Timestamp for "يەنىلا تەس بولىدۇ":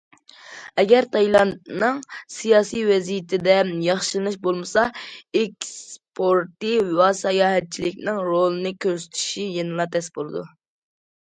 9.61-10.45